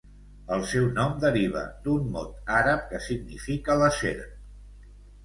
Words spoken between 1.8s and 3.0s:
d'un mot àrab